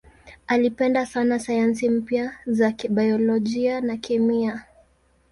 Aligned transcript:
Alipenda 0.47 1.05
sana 1.05 1.39
sayansi 1.39 1.89
mpya 1.89 2.33
za 2.45 2.73
biolojia 2.89 3.81
na 3.81 3.97
kemia. 3.97 4.65